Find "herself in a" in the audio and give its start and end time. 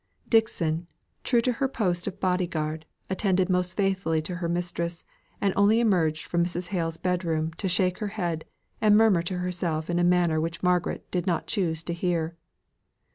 9.37-10.03